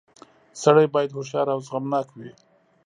[0.63, 2.31] •سړی باید هوښیار او زغمناک وي.